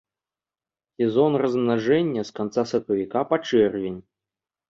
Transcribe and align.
Сезон 1.01 1.33
размнажэння 1.43 2.21
з 2.29 2.35
канца 2.39 2.61
сакавіка 2.71 3.19
па 3.33 3.39
чэрвень. 3.51 4.01